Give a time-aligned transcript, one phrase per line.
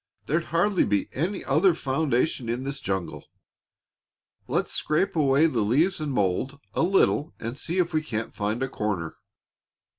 [0.25, 3.27] "There'd hardly be any other foundation in this jungle.
[4.47, 8.63] Let's scrape away the leaves and mold a little and see if we can't find
[8.63, 9.17] a corner."